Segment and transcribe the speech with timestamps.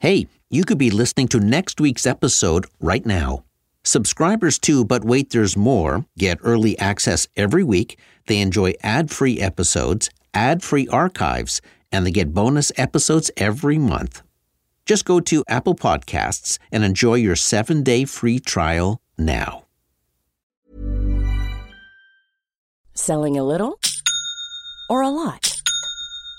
[0.00, 3.44] Hey, you could be listening to next week's episode right now.
[3.84, 7.98] Subscribers to But Wait There's More get early access every week.
[8.26, 11.60] They enjoy ad free episodes, ad free archives,
[11.92, 14.22] and they get bonus episodes every month.
[14.86, 19.66] Just go to Apple Podcasts and enjoy your seven day free trial now.
[22.94, 23.78] Selling a little
[24.88, 25.49] or a lot?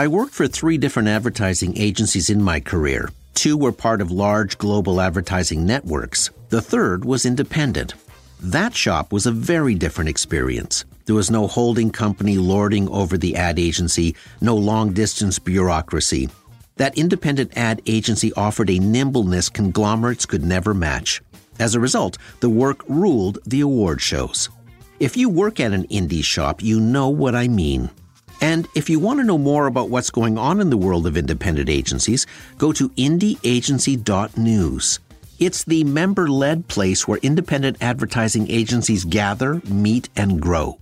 [0.00, 3.10] I worked for three different advertising agencies in my career.
[3.34, 6.30] Two were part of large global advertising networks.
[6.48, 7.92] The third was independent.
[8.40, 10.86] That shop was a very different experience.
[11.04, 16.30] There was no holding company lording over the ad agency, no long distance bureaucracy.
[16.76, 21.20] That independent ad agency offered a nimbleness conglomerates could never match.
[21.58, 24.48] As a result, the work ruled the award shows.
[24.98, 27.90] If you work at an indie shop, you know what I mean.
[28.40, 31.16] And if you want to know more about what's going on in the world of
[31.16, 32.26] independent agencies,
[32.58, 34.98] go to indieagency.news.
[35.38, 40.78] It's the member led place where independent advertising agencies gather, meet, and grow.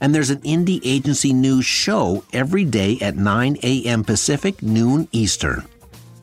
[0.00, 4.02] And there's an Indie Agency News show every day at 9 a.m.
[4.02, 5.64] Pacific, noon Eastern.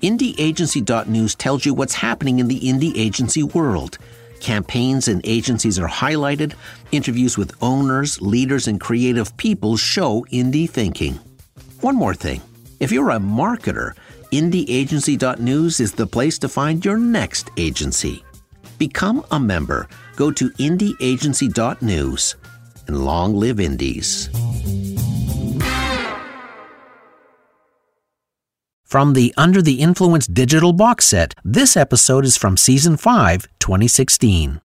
[0.02, 3.98] IndieAgency.news tells you what's happening in the indie agency world.
[4.40, 6.54] Campaigns and agencies are highlighted,
[6.92, 11.20] interviews with owners, leaders, and creative people show indie thinking.
[11.82, 12.42] One more thing
[12.80, 13.94] if you're a marketer,
[14.32, 18.24] IndieAgency.news is the place to find your next agency.
[18.78, 19.88] Become a member.
[20.16, 22.36] Go to IndieAgency.news
[22.88, 24.30] and long live indies.
[28.88, 34.62] From the Under the Influence digital box set, this episode is from Season 5, 2016.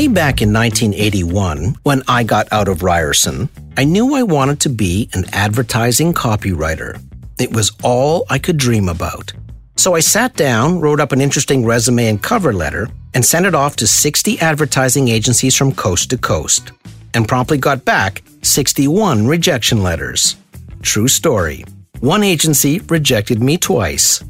[0.00, 4.70] Way back in 1981, when I got out of Ryerson, I knew I wanted to
[4.70, 6.98] be an advertising copywriter.
[7.38, 9.34] It was all I could dream about.
[9.76, 13.54] So I sat down, wrote up an interesting resume and cover letter, and sent it
[13.54, 16.72] off to 60 advertising agencies from coast to coast,
[17.12, 20.36] and promptly got back 61 rejection letters.
[20.80, 21.62] True story.
[22.00, 24.24] One agency rejected me twice.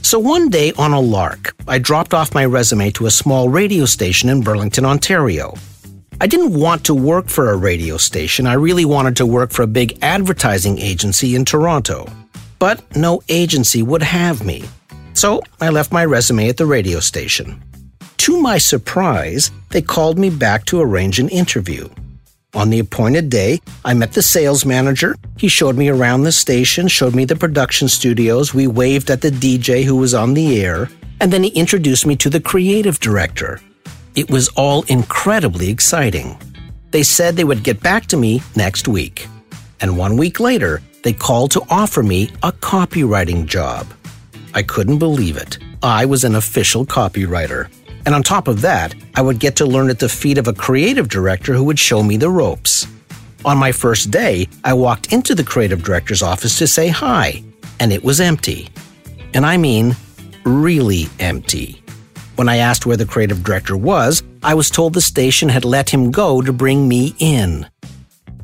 [0.00, 3.84] So one day on a lark, I dropped off my resume to a small radio
[3.84, 5.54] station in Burlington, Ontario.
[6.20, 9.62] I didn't want to work for a radio station, I really wanted to work for
[9.62, 12.06] a big advertising agency in Toronto.
[12.58, 14.64] But no agency would have me.
[15.14, 17.62] So I left my resume at the radio station.
[18.18, 21.88] To my surprise, they called me back to arrange an interview.
[22.54, 25.16] On the appointed day, I met the sales manager.
[25.38, 28.52] He showed me around the station, showed me the production studios.
[28.52, 30.90] We waved at the DJ who was on the air,
[31.20, 33.58] and then he introduced me to the creative director.
[34.14, 36.36] It was all incredibly exciting.
[36.90, 39.26] They said they would get back to me next week.
[39.80, 43.84] and one week later, they called to offer me a copywriting job.
[44.54, 45.58] I couldn't believe it.
[45.82, 47.68] I was an official copywriter.
[48.04, 50.52] And on top of that, I would get to learn at the feet of a
[50.52, 52.86] creative director who would show me the ropes.
[53.44, 57.42] On my first day, I walked into the creative director's office to say hi,
[57.80, 58.68] and it was empty.
[59.34, 59.96] And I mean,
[60.44, 61.82] really empty.
[62.36, 65.90] When I asked where the creative director was, I was told the station had let
[65.90, 67.66] him go to bring me in.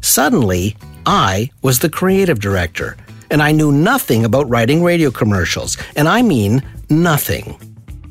[0.00, 0.76] Suddenly,
[1.06, 2.96] I was the creative director,
[3.30, 7.58] and I knew nothing about writing radio commercials, and I mean nothing.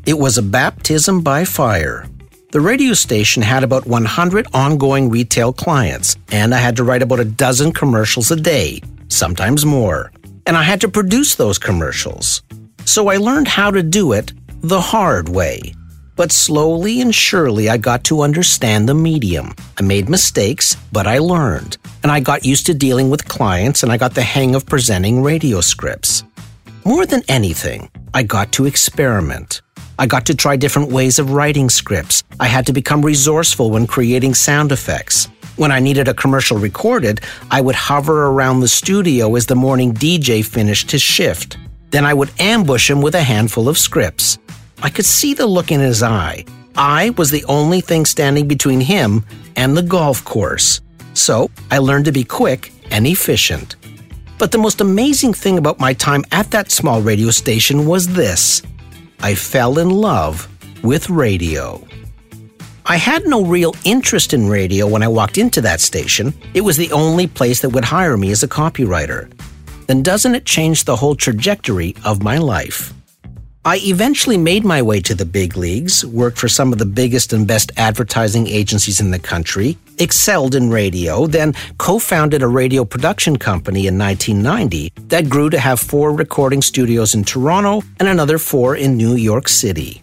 [0.08, 2.08] It was a baptism by fire.
[2.54, 7.20] The radio station had about 100 ongoing retail clients, and I had to write about
[7.20, 10.14] a dozen commercials a day, sometimes more.
[10.46, 12.42] And I had to produce those commercials.
[12.86, 14.32] So I learned how to do it
[14.62, 15.74] the hard way.
[16.16, 19.54] But slowly and surely, I got to understand the medium.
[19.78, 21.76] I made mistakes, but I learned.
[22.02, 25.22] And I got used to dealing with clients, and I got the hang of presenting
[25.22, 26.24] radio scripts.
[26.86, 29.62] More than anything, I got to experiment.
[30.00, 32.24] I got to try different ways of writing scripts.
[32.40, 35.28] I had to become resourceful when creating sound effects.
[35.56, 39.92] When I needed a commercial recorded, I would hover around the studio as the morning
[39.92, 41.58] DJ finished his shift.
[41.90, 44.38] Then I would ambush him with a handful of scripts.
[44.84, 46.46] I could see the look in his eye.
[46.76, 50.80] I was the only thing standing between him and the golf course.
[51.16, 53.78] So I learned to be quick and efficient.
[54.38, 58.62] But the most amazing thing about my time at that small radio station was this
[59.20, 60.48] I fell in love
[60.84, 61.86] with radio.
[62.86, 66.34] I had no real interest in radio when I walked into that station.
[66.54, 69.30] It was the only place that would hire me as a copywriter.
[69.88, 72.94] Then doesn't it change the whole trajectory of my life?
[73.66, 77.34] I eventually made my way to the big leagues, worked for some of the biggest
[77.34, 82.86] and best advertising agencies in the country, excelled in radio, then co founded a radio
[82.86, 88.38] production company in 1990 that grew to have four recording studios in Toronto and another
[88.38, 90.02] four in New York City.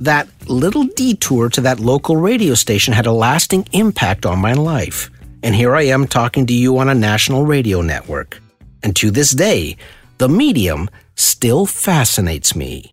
[0.00, 5.10] That little detour to that local radio station had a lasting impact on my life.
[5.42, 8.40] And here I am talking to you on a national radio network.
[8.82, 9.76] And to this day,
[10.18, 12.92] the medium still fascinates me.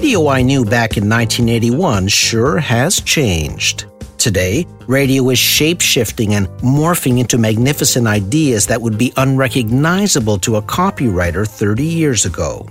[0.00, 3.84] Radio I knew back in 1981 sure has changed.
[4.16, 10.56] Today, radio is shape shifting and morphing into magnificent ideas that would be unrecognizable to
[10.56, 12.66] a copywriter 30 years ago.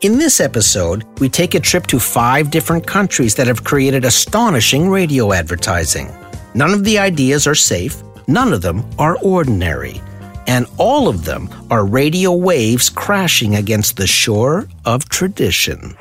[0.00, 4.88] In this episode, we take a trip to five different countries that have created astonishing
[4.90, 6.10] radio advertising.
[6.54, 10.00] None of the ideas are safe, none of them are ordinary,
[10.48, 15.96] and all of them are radio waves crashing against the shore of tradition.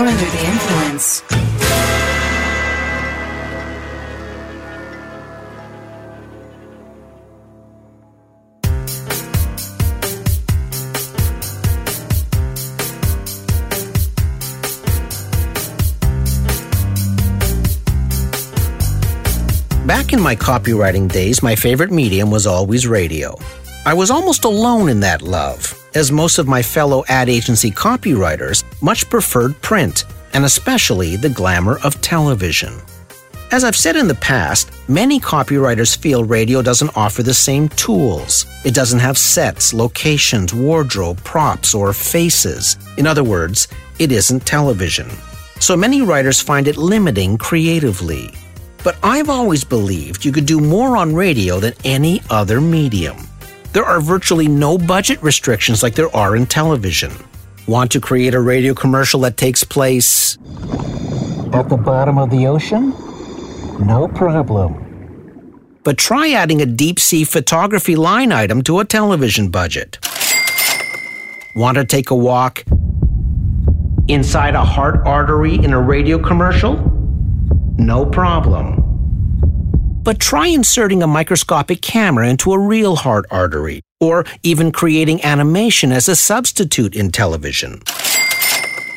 [0.00, 1.20] Under the influence.
[19.86, 23.36] Back in my copywriting days, my favorite medium was always radio.
[23.86, 28.62] I was almost alone in that love, as most of my fellow ad agency copywriters
[28.82, 30.04] much preferred print,
[30.34, 32.74] and especially the glamour of television.
[33.50, 38.44] As I've said in the past, many copywriters feel radio doesn't offer the same tools.
[38.66, 42.76] It doesn't have sets, locations, wardrobe, props, or faces.
[42.98, 43.66] In other words,
[43.98, 45.08] it isn't television.
[45.58, 48.34] So many writers find it limiting creatively.
[48.84, 53.16] But I've always believed you could do more on radio than any other medium.
[53.72, 57.12] There are virtually no budget restrictions like there are in television.
[57.68, 60.38] Want to create a radio commercial that takes place
[61.52, 62.90] at the bottom of the ocean?
[63.78, 65.78] No problem.
[65.84, 69.98] But try adding a deep sea photography line item to a television budget.
[71.54, 72.64] Want to take a walk
[74.08, 76.74] inside a heart artery in a radio commercial?
[77.78, 78.79] No problem.
[80.02, 85.92] But try inserting a microscopic camera into a real heart artery, or even creating animation
[85.92, 87.82] as a substitute in television.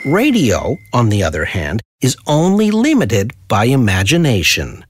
[0.06, 4.86] Radio, on the other hand, is only limited by imagination.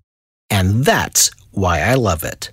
[0.50, 2.52] And that's why I love it.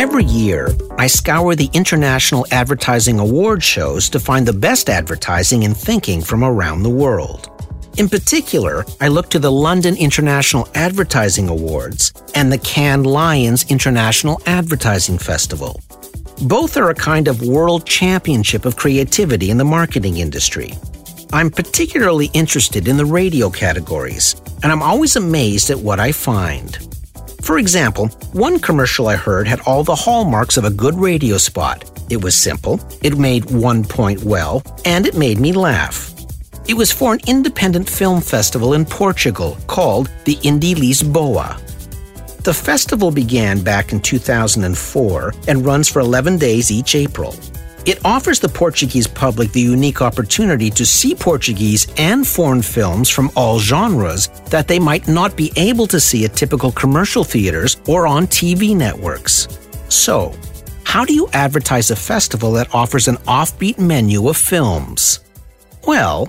[0.00, 5.76] Every year, I scour the international advertising award shows to find the best advertising and
[5.76, 7.50] thinking from around the world.
[7.98, 14.40] In particular, I look to the London International Advertising Awards and the Cannes Lions International
[14.46, 15.82] Advertising Festival.
[16.44, 20.72] Both are a kind of world championship of creativity in the marketing industry.
[21.30, 26.89] I'm particularly interested in the radio categories, and I'm always amazed at what I find.
[27.42, 31.84] For example, one commercial I heard had all the hallmarks of a good radio spot.
[32.10, 36.12] It was simple, it made one point well, and it made me laugh.
[36.68, 41.58] It was for an independent film festival in Portugal called the Indie Lisboa.
[42.42, 47.34] The festival began back in 2004 and runs for 11 days each April.
[47.90, 53.32] It offers the Portuguese public the unique opportunity to see Portuguese and foreign films from
[53.34, 58.06] all genres that they might not be able to see at typical commercial theaters or
[58.06, 59.48] on TV networks.
[59.88, 60.32] So,
[60.84, 65.18] how do you advertise a festival that offers an offbeat menu of films?
[65.84, 66.28] Well,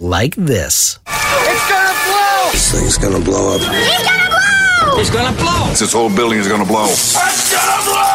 [0.00, 0.98] like this.
[1.06, 2.50] It's gonna blow!
[2.50, 3.60] This thing's gonna blow up.
[3.62, 5.00] It's gonna blow!
[5.00, 5.68] It's gonna blow!
[5.68, 6.86] This whole building is gonna blow.
[6.88, 7.14] It's
[7.52, 8.07] gonna blow!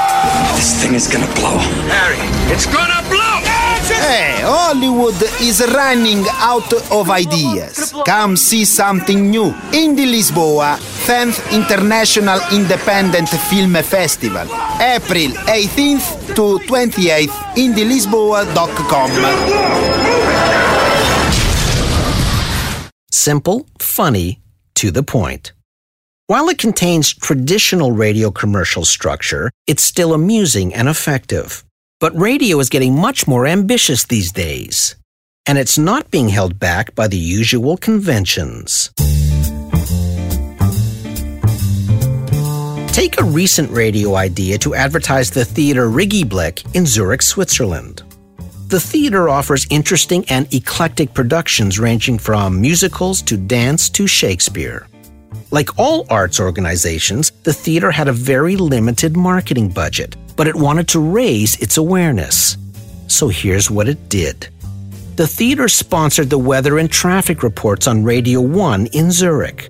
[0.55, 1.57] This thing is gonna blow.
[1.91, 2.19] Harry,
[2.51, 3.63] it's gonna blow!
[3.85, 7.93] Hey, Hollywood is running out of ideas.
[8.05, 9.51] Come see something new.
[9.71, 14.47] Indie Lisboa, 10th International Independent Film Festival.
[14.79, 19.09] April 18th to 28th, in the indielisboa.com.
[23.11, 24.39] Simple, funny,
[24.75, 25.52] to the point.
[26.33, 31.63] While it contains traditional radio commercial structure, it's still amusing and effective.
[31.99, 34.95] But radio is getting much more ambitious these days.
[35.45, 38.89] And it's not being held back by the usual conventions.
[42.87, 48.01] Take a recent radio idea to advertise the theater Rigiblick in Zurich, Switzerland.
[48.69, 54.87] The theater offers interesting and eclectic productions ranging from musicals to dance to Shakespeare.
[55.53, 60.87] Like all arts organizations, the theater had a very limited marketing budget, but it wanted
[60.87, 62.57] to raise its awareness.
[63.05, 64.47] So here's what it did.
[65.15, 69.69] The theater sponsored the weather and traffic reports on Radio 1 in Zurich.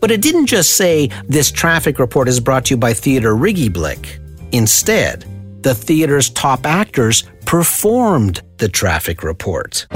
[0.00, 4.18] But it didn't just say, This traffic report is brought to you by Theater Rigiblick.
[4.52, 5.26] Instead,
[5.62, 9.86] the theater's top actors performed the traffic report.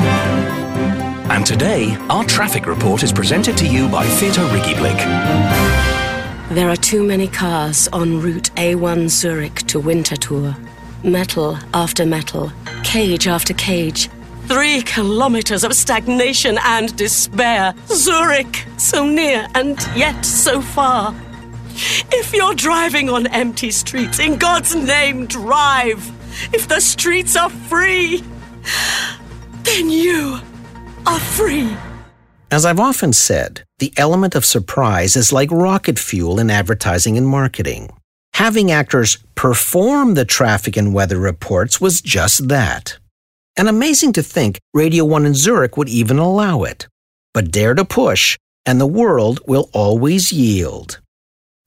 [1.33, 4.99] And today, our traffic report is presented to you by Theatre Rigiblick.
[6.51, 10.55] There are too many cars on route A1 Zurich to Winterthur.
[11.03, 12.53] Metal after metal,
[12.85, 14.11] cage after cage.
[14.45, 17.73] Three kilometers of stagnation and despair.
[17.87, 21.15] Zurich, so near and yet so far.
[22.13, 26.07] If you're driving on empty streets, in God's name, drive.
[26.53, 28.23] If the streets are free,
[29.65, 30.39] then you
[31.07, 31.75] are free.
[32.51, 37.27] As I've often said, the element of surprise is like rocket fuel in advertising and
[37.27, 37.91] marketing.
[38.35, 42.99] Having actors perform the traffic and weather reports was just that.
[43.57, 46.89] And amazing to think Radio 1 in Zurich would even allow it.
[47.35, 51.01] But dare to push, and the world will always yield.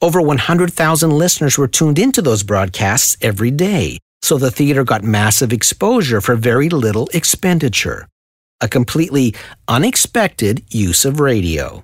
[0.02, 5.54] Over 100,000 listeners were tuned into those broadcasts every day, so the theater got massive
[5.54, 8.08] exposure for very little expenditure.
[8.62, 9.36] A completely
[9.68, 11.84] unexpected use of radio.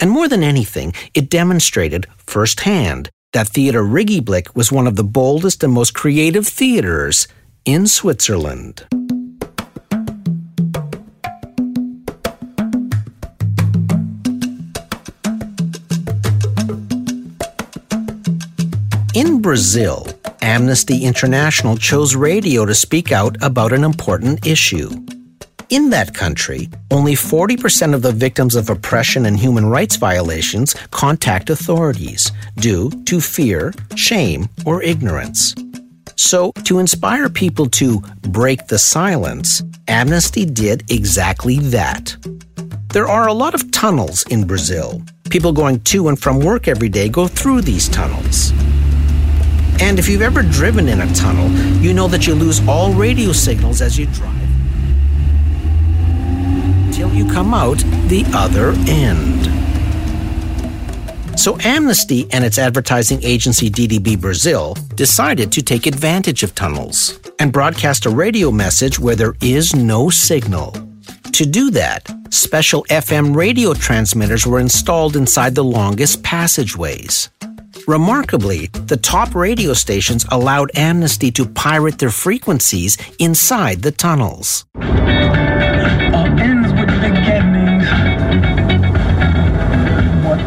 [0.00, 5.64] And more than anything, it demonstrated firsthand that Theater Rigiblick was one of the boldest
[5.64, 7.26] and most creative theaters
[7.64, 8.86] in Switzerland.
[19.14, 20.06] In Brazil,
[20.42, 24.90] Amnesty International chose radio to speak out about an important issue.
[25.70, 31.48] In that country, only 40% of the victims of oppression and human rights violations contact
[31.48, 35.54] authorities due to fear, shame, or ignorance.
[36.16, 42.16] So, to inspire people to break the silence, Amnesty did exactly that.
[42.92, 45.00] There are a lot of tunnels in Brazil.
[45.30, 48.50] People going to and from work every day go through these tunnels.
[49.80, 51.48] And if you've ever driven in a tunnel,
[51.80, 54.59] you know that you lose all radio signals as you drive
[57.20, 57.76] you come out
[58.08, 59.44] the other end.
[61.38, 67.52] So Amnesty and its advertising agency DDB Brazil decided to take advantage of tunnels and
[67.52, 70.74] broadcast a radio message where there is no signal.
[71.32, 77.28] To do that, special FM radio transmitters were installed inside the longest passageways.
[77.86, 84.64] Remarkably, the top radio stations allowed Amnesty to pirate their frequencies inside the tunnels.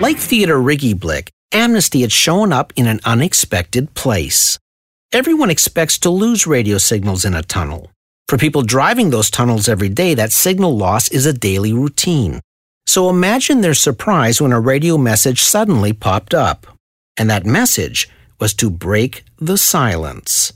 [0.00, 4.56] Like Theater Rigiblick, Amnesty had shown up in an unexpected place.
[5.10, 7.90] Everyone expects to lose radio signals in a tunnel.
[8.28, 12.40] For people driving those tunnels every day, that signal loss is a daily routine.
[12.86, 16.68] So imagine their surprise when a radio message suddenly popped up.
[17.16, 20.52] And that message was to break the silence.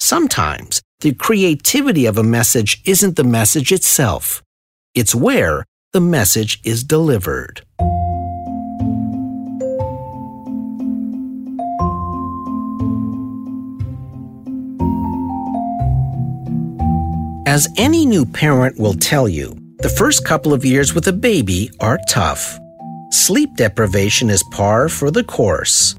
[0.00, 4.42] Sometimes the creativity of a message isn't the message itself,
[4.96, 7.62] it's where the message is delivered.
[17.48, 21.70] As any new parent will tell you, the first couple of years with a baby
[21.80, 22.58] are tough.
[23.10, 25.94] Sleep deprivation is par for the course.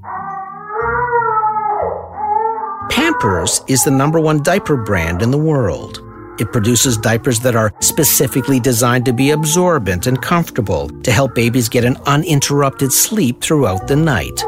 [2.92, 5.98] Pampers is the number one diaper brand in the world.
[6.40, 11.68] It produces diapers that are specifically designed to be absorbent and comfortable to help babies
[11.68, 14.40] get an uninterrupted sleep throughout the night.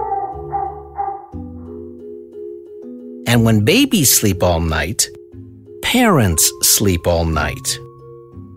[3.25, 5.07] And when babies sleep all night,
[5.81, 7.79] parents sleep all night.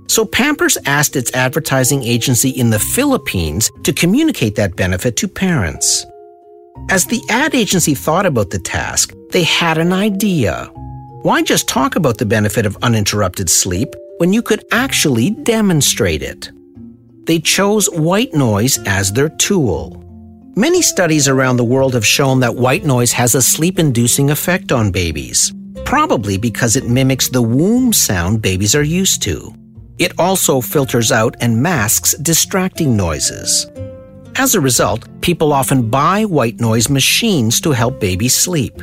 [0.07, 6.07] So Pampers asked its advertising agency in the Philippines to communicate that benefit to parents.
[6.91, 10.71] As the ad agency thought about the task, they had an idea.
[11.23, 16.51] Why just talk about the benefit of uninterrupted sleep when you could actually demonstrate it?
[17.25, 20.01] They chose white noise as their tool.
[20.57, 24.71] Many studies around the world have shown that white noise has a sleep inducing effect
[24.71, 25.53] on babies
[25.85, 29.55] probably because it mimics the womb sound babies are used to.
[29.99, 33.71] It also filters out and masks distracting noises.
[34.37, 38.75] As a result, people often buy white noise machines to help babies sleep.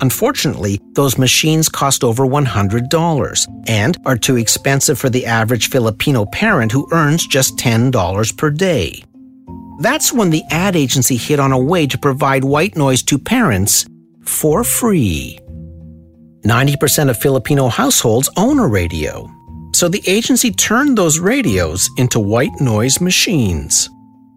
[0.00, 6.72] Unfortunately, those machines cost over $100 and are too expensive for the average Filipino parent
[6.72, 9.02] who earns just $10 per day.
[9.80, 13.86] That's when the ad agency hit on a way to provide white noise to parents
[14.22, 15.38] for free.
[16.46, 19.28] 90% of Filipino households own a radio.
[19.74, 23.90] So the agency turned those radios into white noise machines.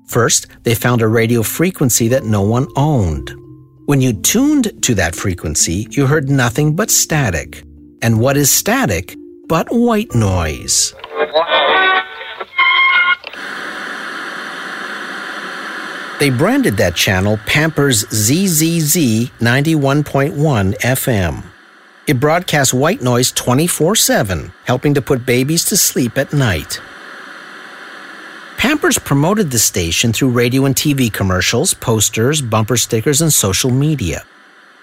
[0.08, 3.32] First, they found a radio frequency that no one owned.
[3.86, 7.64] When you tuned to that frequency, you heard nothing but static.
[8.02, 9.16] And what is static
[9.48, 10.96] but white noise?
[16.20, 21.44] They branded that channel Pampers ZZZ 91.1 FM.
[22.10, 26.82] It broadcasts white noise 24 7, helping to put babies to sleep at night.
[28.58, 34.24] Pampers promoted the station through radio and TV commercials, posters, bumper stickers, and social media.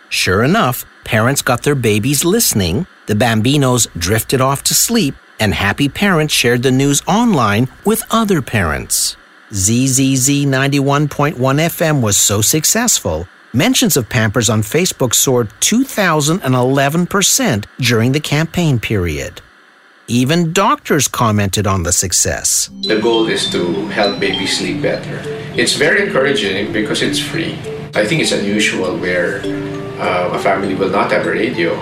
[0.08, 5.88] Sure enough, parents got their babies listening, the bambinos drifted off to sleep, and happy
[5.88, 9.16] parents shared the news online with other parents.
[9.52, 13.26] ZZZ 91.1 FM was so successful,
[13.56, 19.40] mentions of Pampers on Facebook soared 2,011% during the campaign period.
[20.08, 22.70] Even doctors commented on the success.
[22.82, 25.20] The goal is to help babies sleep better.
[25.56, 27.54] It's very encouraging because it's free.
[27.94, 29.40] I think it's unusual where
[29.98, 31.72] uh, a family will not have a radio.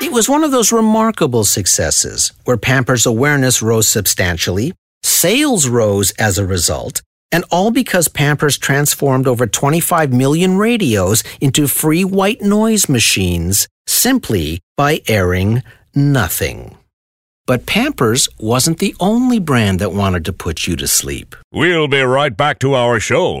[0.00, 6.38] It was one of those remarkable successes where Pampers awareness rose substantially, sales rose as
[6.38, 12.88] a result, and all because Pampers transformed over 25 million radios into free white noise
[12.88, 15.62] machines simply by airing
[15.94, 16.76] nothing.
[17.46, 21.34] But Pampers wasn't the only brand that wanted to put you to sleep.
[21.50, 23.40] We'll be right back to our show.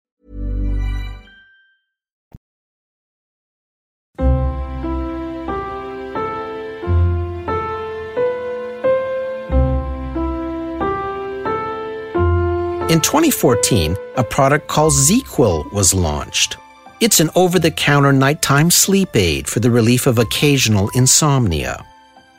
[12.91, 16.57] In 2014, a product called ZzzQuil was launched.
[16.99, 21.85] It's an over the counter nighttime sleep aid for the relief of occasional insomnia.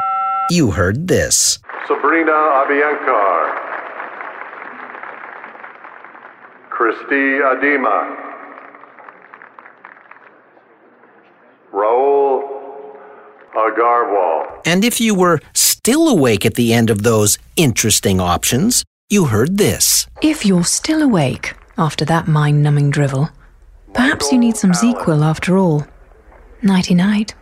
[0.51, 1.59] you heard this.
[1.87, 3.55] Sabrina Abiyankar.
[6.71, 8.17] Christy Adima.
[11.73, 12.97] Raul
[13.55, 14.63] Agarwal.
[14.65, 19.59] And if you were still awake at the end of those interesting options, you heard
[19.59, 20.07] this.
[20.23, 23.31] If you're still awake after that mind numbing drivel,
[23.95, 25.87] perhaps you need some ZzzQuil after all.
[26.63, 27.35] Nighty night.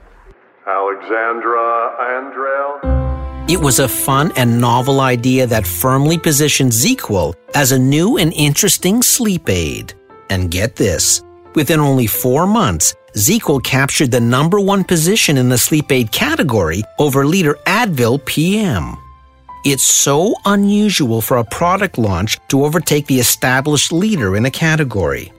[0.69, 3.49] Alexandra Andrell.
[3.49, 8.33] It was a fun and novel idea that firmly positioned ZzzQuil as a new and
[8.33, 9.95] interesting sleep aid.
[10.29, 11.23] And get this
[11.55, 16.83] within only four months, ZzzQuil captured the number one position in the sleep aid category
[16.99, 18.97] over leader Advil PM.
[19.65, 25.33] It's so unusual for a product launch to overtake the established leader in a category.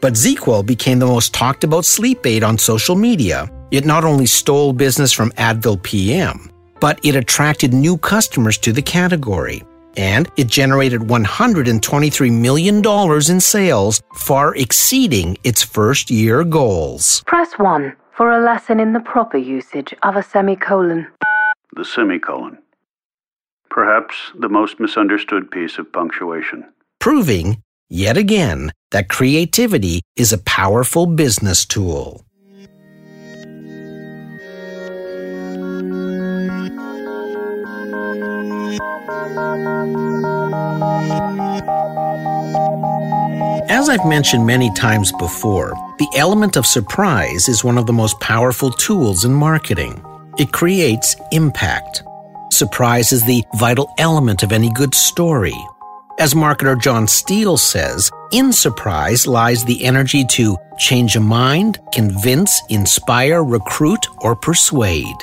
[0.00, 3.50] But ZzzQuil became the most talked about sleep aid on social media.
[3.70, 6.50] It not only stole business from Advil PM,
[6.80, 9.62] but it attracted new customers to the category.
[9.96, 17.22] And it generated $123 million in sales, far exceeding its first year goals.
[17.26, 21.06] Press 1 for a lesson in the proper usage of a semicolon.
[21.74, 22.58] The semicolon.
[23.70, 26.64] Perhaps the most misunderstood piece of punctuation.
[27.00, 32.24] Proving, yet again, that creativity is a powerful business tool.
[43.68, 48.20] As I've mentioned many times before, the element of surprise is one of the most
[48.20, 50.00] powerful tools in marketing.
[50.38, 52.04] It creates impact.
[52.52, 55.56] Surprise is the vital element of any good story.
[56.20, 62.62] As marketer John Steele says, in surprise lies the energy to change a mind, convince,
[62.68, 65.16] inspire, recruit, or persuade.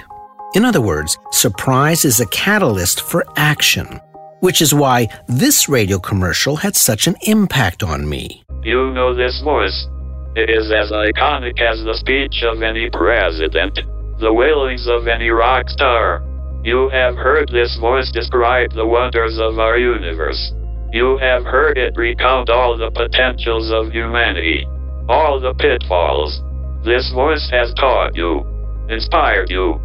[0.54, 4.02] In other words, surprise is a catalyst for action,
[4.42, 8.44] which is why this radio commercial had such an impact on me.
[8.62, 9.88] You know this voice.
[10.36, 13.80] It is as iconic as the speech of any president,
[14.20, 16.22] the wailings of any rock star.
[16.66, 20.52] You have heard this voice describe the wonders of our universe.
[20.92, 24.68] You have heard it recount all the potentials of humanity,
[25.08, 26.42] all the pitfalls.
[26.84, 28.44] This voice has taught you,
[28.90, 29.80] inspired you,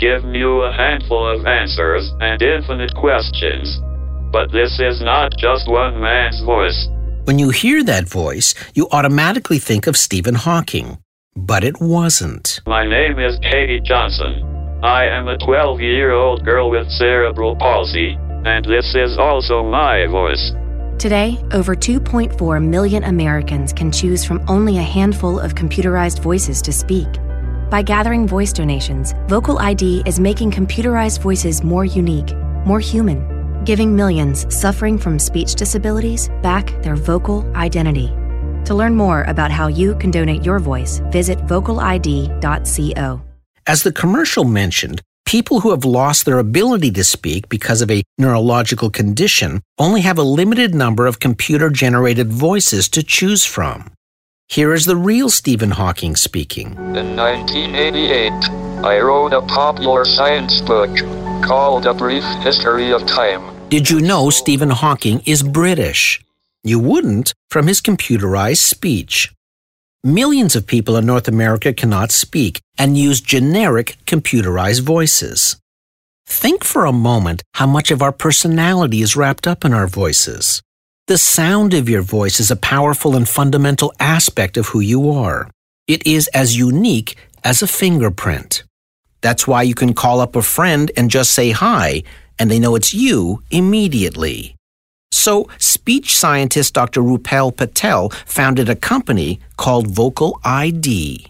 [0.00, 3.78] given you a handful of answers and infinite questions.
[4.32, 6.88] But this is not just one man's voice.
[7.24, 10.98] When you hear that voice, you automatically think of Stephen Hawking.
[11.36, 12.60] But it wasn't.
[12.66, 14.42] My name is Katie Johnson.
[14.82, 20.06] I am a 12 year old girl with cerebral palsy, and this is also my
[20.06, 20.52] voice.
[20.98, 26.72] Today, over 2.4 million Americans can choose from only a handful of computerized voices to
[26.72, 27.08] speak.
[27.70, 32.34] By gathering voice donations, Vocal ID is making computerized voices more unique,
[32.66, 38.08] more human, giving millions suffering from speech disabilities back their vocal identity.
[38.64, 43.22] To learn more about how you can donate your voice, visit vocalid.co.
[43.68, 48.02] As the commercial mentioned, people who have lost their ability to speak because of a
[48.18, 53.92] neurological condition only have a limited number of computer generated voices to choose from.
[54.50, 56.72] Here is the real Stephen Hawking speaking.
[56.72, 58.32] In 1988,
[58.84, 60.90] I wrote a popular science book
[61.40, 63.68] called A Brief History of Time.
[63.68, 66.20] Did you know Stephen Hawking is British?
[66.64, 69.32] You wouldn't from his computerized speech.
[70.02, 75.60] Millions of people in North America cannot speak and use generic computerized voices.
[76.26, 80.60] Think for a moment how much of our personality is wrapped up in our voices.
[81.10, 85.50] The sound of your voice is a powerful and fundamental aspect of who you are.
[85.88, 88.62] It is as unique as a fingerprint.
[89.20, 92.04] That's why you can call up a friend and just say hi,
[92.38, 94.54] and they know it's you immediately.
[95.10, 97.00] So, speech scientist Dr.
[97.02, 101.26] Rupal Patel founded a company called Vocal ID.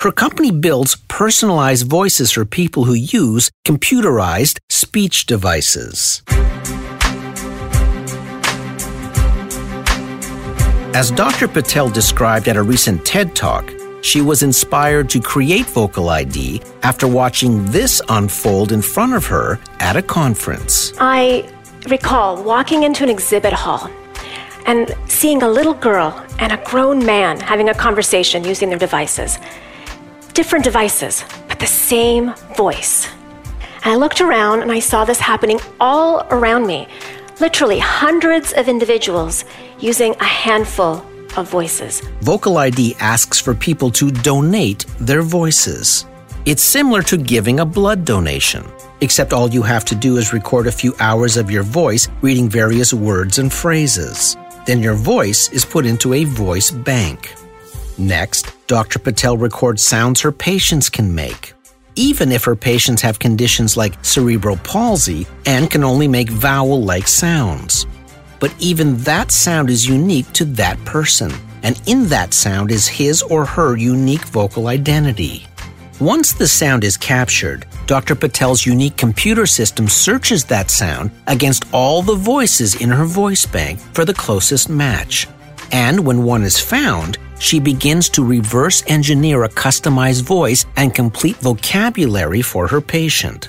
[0.00, 6.22] Her company builds personalized voices for people who use computerized speech devices.
[10.94, 11.48] As Dr.
[11.48, 13.68] Patel described at a recent TED Talk,
[14.00, 19.58] she was inspired to create Vocal ID after watching this unfold in front of her
[19.80, 20.92] at a conference.
[21.00, 21.52] I
[21.88, 23.90] recall walking into an exhibit hall
[24.66, 29.40] and seeing a little girl and a grown man having a conversation using their devices.
[30.32, 33.08] Different devices, but the same voice.
[33.82, 36.86] And I looked around and I saw this happening all around me.
[37.40, 39.44] Literally hundreds of individuals
[39.80, 41.04] using a handful
[41.36, 42.00] of voices.
[42.20, 46.06] Vocal ID asks for people to donate their voices.
[46.46, 48.64] It's similar to giving a blood donation,
[49.00, 52.48] except all you have to do is record a few hours of your voice reading
[52.48, 54.36] various words and phrases.
[54.66, 57.34] Then your voice is put into a voice bank.
[57.96, 58.98] Next, Dr.
[58.98, 61.54] Patel records sounds her patients can make.
[61.96, 67.06] Even if her patients have conditions like cerebral palsy and can only make vowel like
[67.06, 67.86] sounds.
[68.44, 73.22] But even that sound is unique to that person, and in that sound is his
[73.22, 75.46] or her unique vocal identity.
[75.98, 78.14] Once the sound is captured, Dr.
[78.14, 83.80] Patel's unique computer system searches that sound against all the voices in her voice bank
[83.94, 85.26] for the closest match.
[85.72, 91.36] And when one is found, she begins to reverse engineer a customized voice and complete
[91.36, 93.48] vocabulary for her patient.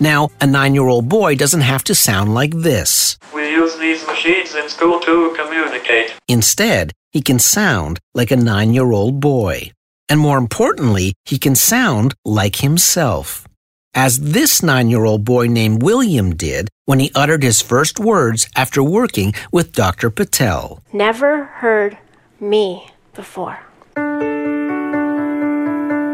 [0.00, 3.18] Now, a nine year old boy doesn't have to sound like this.
[3.34, 6.14] We use these machines in school to communicate.
[6.28, 9.72] Instead, he can sound like a nine year old boy.
[10.08, 13.46] And more importantly, he can sound like himself.
[13.94, 18.48] As this nine year old boy named William did when he uttered his first words
[18.56, 20.10] after working with Dr.
[20.10, 20.82] Patel.
[20.92, 21.98] Never heard
[22.40, 23.58] me before.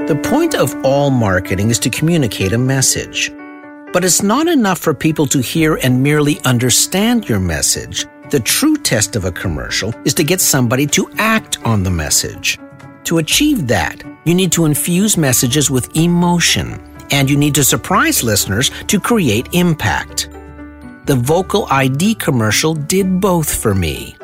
[0.08, 3.30] The point of all marketing is to communicate a message.
[3.92, 8.07] But it's not enough for people to hear and merely understand your message.
[8.31, 12.59] The true test of a commercial is to get somebody to act on the message.
[13.05, 16.79] To achieve that, you need to infuse messages with emotion,
[17.11, 20.29] and you need to surprise listeners to create impact.
[21.07, 24.18] The Vocal ID commercial did both for me,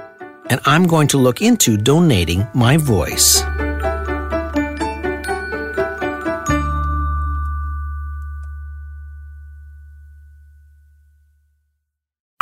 [0.51, 3.43] and I'm going to look into donating my voice.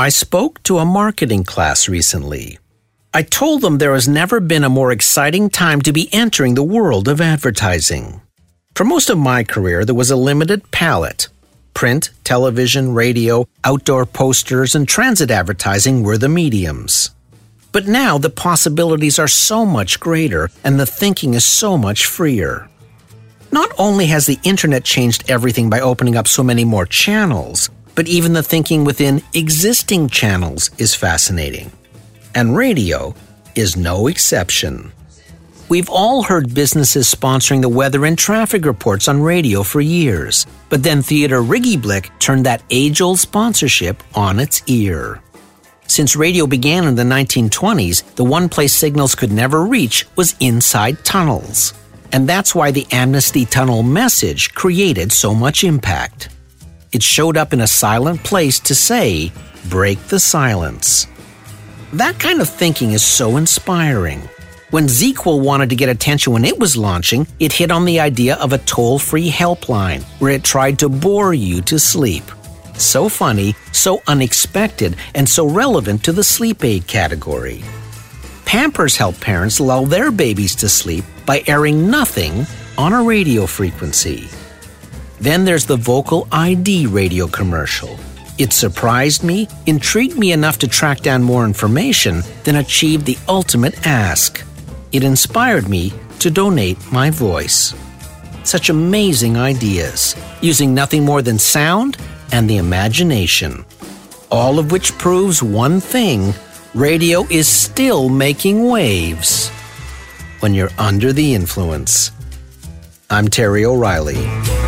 [0.03, 2.59] I spoke to a marketing class recently.
[3.15, 6.65] I told them there has never been a more exciting time to be entering the
[6.65, 8.21] world of advertising.
[8.75, 11.29] For most of my career, there was a limited palette.
[11.73, 17.11] Print, television, radio, outdoor posters, and transit advertising were the mediums.
[17.71, 22.69] But now the possibilities are so much greater and the thinking is so much freer.
[23.53, 28.09] Not only has the internet changed everything by opening up so many more channels, but
[28.09, 31.71] even the thinking within existing channels is fascinating.
[32.35, 33.15] And radio
[33.55, 34.93] is no exception.
[35.69, 40.83] We've all heard businesses sponsoring the weather and traffic reports on radio for years, but
[40.83, 45.23] then Theater Rigiblick turned that age old sponsorship on its ear.
[45.87, 51.05] Since radio began in the 1920s, the one place signals could never reach was inside
[51.05, 51.75] tunnels.
[52.13, 56.29] And that's why the Amnesty Tunnel message created so much impact.
[56.93, 59.33] It showed up in a silent place to say,
[59.71, 61.07] break the silence.
[61.95, 64.29] That kind of thinking is so inspiring.
[64.71, 68.37] When ZzzQuil wanted to get attention when it was launching, it hit on the idea
[68.37, 72.25] of a toll free helpline where it tried to bore you to sleep.
[72.75, 77.63] So funny, so unexpected, and so relevant to the sleep aid category.
[78.45, 84.29] Pampers help parents lull their babies to sleep by airing nothing on a radio frequency.
[85.23, 87.97] Then there's the VocaliD radio commercial.
[88.39, 93.87] It surprised me, intrigued me enough to track down more information, then achieved the ultimate
[93.87, 94.45] ask.
[94.91, 97.73] It inspired me to donate my voice.
[98.43, 101.99] Such amazing ideas, using nothing more than sound
[102.33, 103.65] and the imagination.
[104.29, 106.35] All of which proves one thing
[106.75, 109.51] radio is still making waves
[110.41, 112.11] when you're under the influence.
[113.09, 114.62] I'm Terry O'Reilly.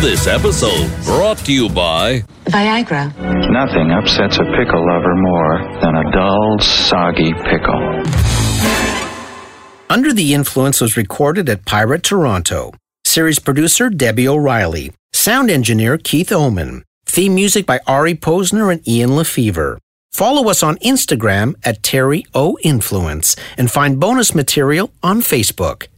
[0.00, 3.14] This episode brought to you by Viagra.
[3.50, 8.02] Nothing upsets a pickle lover more than a dull, soggy pickle.
[9.90, 12.72] Under the Influence was recorded at Pirate Toronto.
[13.04, 14.92] Series producer Debbie O'Reilly.
[15.12, 16.82] Sound engineer Keith Oman.
[17.04, 19.76] Theme music by Ari Posner and Ian LeFeuvre.
[20.12, 25.88] Follow us on Instagram at Terry O Influence and find bonus material on Facebook.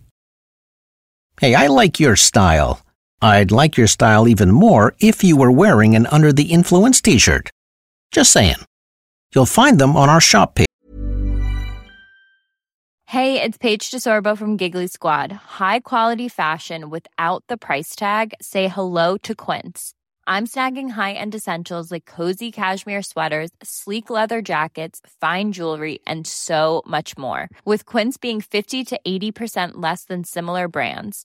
[1.41, 2.81] Hey, I like your style.
[3.23, 7.19] I'd like your style even more if you were wearing an Under the Influence t
[7.19, 7.51] shirt.
[8.11, 8.57] Just saying.
[9.33, 10.67] You'll find them on our shop page.
[13.07, 15.31] Hey, it's Paige DeSorbo from Giggly Squad.
[15.31, 18.35] High quality fashion without the price tag?
[18.41, 19.95] Say hello to Quince.
[20.27, 26.27] I'm snagging high end essentials like cozy cashmere sweaters, sleek leather jackets, fine jewelry, and
[26.27, 27.49] so much more.
[27.65, 31.25] With Quince being 50 to 80% less than similar brands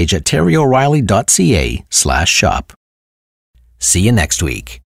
[0.00, 2.72] Page at terryoreilly.ca slash shop.
[3.78, 4.80] See you next week.